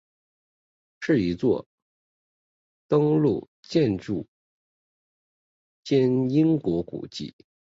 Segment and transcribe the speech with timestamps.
[0.99, 1.67] 是一座
[2.87, 4.27] 登录建筑
[5.83, 7.35] 兼英国古迹。